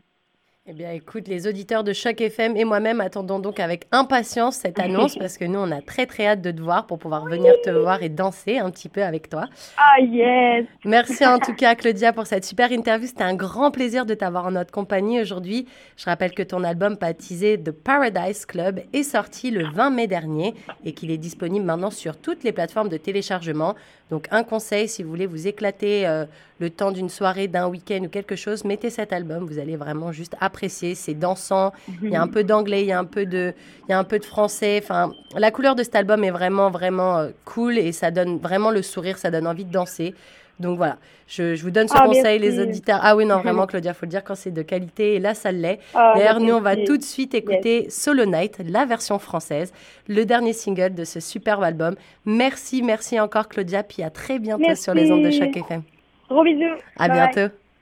Eh 0.66 0.74
bien, 0.74 0.90
écoute, 0.90 1.26
les 1.26 1.48
auditeurs 1.48 1.84
de 1.84 1.94
Choc 1.94 2.20
FM 2.20 2.54
et 2.54 2.66
moi-même 2.66 3.00
attendons 3.00 3.38
donc 3.38 3.58
avec 3.58 3.86
impatience 3.92 4.56
cette 4.56 4.78
annonce 4.78 5.16
parce 5.16 5.38
que 5.38 5.46
nous, 5.46 5.58
on 5.58 5.70
a 5.70 5.80
très 5.80 6.04
très 6.04 6.26
hâte 6.26 6.42
de 6.42 6.50
te 6.50 6.60
voir 6.60 6.86
pour 6.86 6.98
pouvoir 6.98 7.24
venir 7.24 7.54
te 7.64 7.70
voir 7.70 8.02
et 8.02 8.10
danser 8.10 8.58
un 8.58 8.70
petit 8.70 8.90
peu 8.90 9.02
avec 9.02 9.30
toi. 9.30 9.46
Ah 9.78 9.98
yes! 10.02 10.66
Merci 10.84 11.26
en 11.26 11.38
tout 11.38 11.54
cas, 11.54 11.74
Claudia, 11.74 12.12
pour 12.12 12.26
cette 12.26 12.44
super 12.44 12.72
interview. 12.72 13.08
C'était 13.08 13.24
un 13.24 13.34
grand 13.34 13.70
plaisir 13.70 14.04
de 14.04 14.12
t'avoir 14.12 14.44
en 14.44 14.50
notre 14.50 14.70
compagnie 14.70 15.18
aujourd'hui. 15.18 15.66
Je 15.96 16.04
rappelle 16.04 16.32
que 16.32 16.42
ton 16.42 16.62
album 16.62 16.96
baptisé 16.96 17.58
The 17.58 17.72
Paradise 17.72 18.44
Club 18.44 18.80
est 18.92 19.02
sorti 19.02 19.50
le 19.50 19.64
20 19.64 19.88
mai 19.88 20.08
dernier 20.08 20.54
et 20.84 20.92
qu'il 20.92 21.10
est 21.10 21.16
disponible 21.16 21.64
maintenant 21.64 21.90
sur 21.90 22.18
toutes 22.18 22.44
les 22.44 22.52
plateformes 22.52 22.90
de 22.90 22.98
téléchargement. 22.98 23.76
Donc, 24.10 24.26
un 24.30 24.44
conseil, 24.44 24.88
si 24.88 25.02
vous 25.02 25.08
voulez 25.08 25.26
vous 25.26 25.48
éclater 25.48 26.06
euh, 26.06 26.26
le 26.60 26.70
temps 26.70 26.92
d'une 26.92 27.08
soirée, 27.08 27.48
d'un 27.48 27.66
week-end 27.68 28.00
ou 28.04 28.08
quelque 28.08 28.36
chose, 28.36 28.64
mettez 28.64 28.90
cet 28.90 29.12
album. 29.12 29.44
Vous 29.46 29.58
allez 29.58 29.76
vraiment 29.76 30.12
juste 30.12 30.36
apprécier. 30.40 30.94
C'est 30.94 31.14
dansant. 31.14 31.72
Il 32.02 32.10
y 32.10 32.16
a 32.16 32.22
un 32.22 32.28
peu 32.28 32.44
d'anglais, 32.44 32.82
il 32.82 32.86
y 32.86 32.92
a 32.92 32.98
un 32.98 33.04
peu 33.04 33.26
de, 33.26 33.54
il 33.88 33.90
y 33.90 33.94
a 33.94 33.98
un 33.98 34.04
peu 34.04 34.18
de 34.18 34.24
français. 34.24 34.78
Enfin, 34.82 35.12
la 35.36 35.50
couleur 35.50 35.74
de 35.74 35.82
cet 35.82 35.96
album 35.96 36.22
est 36.22 36.30
vraiment, 36.30 36.70
vraiment 36.70 37.16
euh, 37.18 37.30
cool 37.46 37.78
et 37.78 37.92
ça 37.92 38.10
donne 38.10 38.38
vraiment 38.38 38.70
le 38.70 38.82
sourire. 38.82 39.18
Ça 39.18 39.30
donne 39.30 39.46
envie 39.46 39.64
de 39.64 39.72
danser. 39.72 40.14
Donc 40.60 40.76
voilà, 40.76 40.98
je, 41.26 41.54
je 41.54 41.62
vous 41.62 41.70
donne 41.70 41.88
ce 41.88 41.94
Ah, 41.96 42.04
conseil, 42.04 42.38
les 42.38 42.60
auditeurs. 42.60 43.00
Ah 43.02 43.16
oui, 43.16 43.24
non, 43.24 43.38
vraiment, 43.42 43.66
Claudia, 43.66 43.94
faut 43.94 44.04
le 44.04 44.10
dire 44.10 44.22
quand 44.22 44.34
c'est 44.34 44.50
de 44.50 44.60
qualité. 44.60 45.14
Et 45.14 45.18
là, 45.18 45.32
ça 45.32 45.50
l'est. 45.52 45.78
Ah, 45.94 46.12
D'ailleurs, 46.14 46.38
nous, 46.38 46.52
on 46.52 46.60
va 46.60 46.76
tout 46.76 46.98
de 46.98 47.02
suite 47.02 47.34
écouter 47.34 47.88
Solo 47.88 48.26
Night, 48.26 48.58
la 48.62 48.84
version 48.84 49.18
française, 49.18 49.72
le 50.06 50.26
dernier 50.26 50.52
single 50.52 50.94
de 50.94 51.04
ce 51.04 51.18
superbe 51.20 51.62
album. 51.62 51.96
Merci, 52.26 52.82
merci 52.82 53.18
encore, 53.18 53.48
Claudia. 53.48 53.82
Puis 53.82 54.02
à 54.02 54.10
très 54.10 54.38
bientôt 54.38 54.74
sur 54.74 54.92
les 54.92 55.10
ondes 55.10 55.24
de. 55.24 55.30
Choc 55.30 55.56
FM. 55.56 55.82
Gros 56.30 56.44
bisous. 56.44 56.78
À 56.96 57.08
Bye 57.08 57.18
bye. 57.18 57.34
bientôt. 57.34 57.54